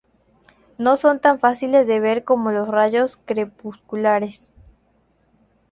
[0.79, 4.51] No son tan fáciles de ver como los rayos crepusculares.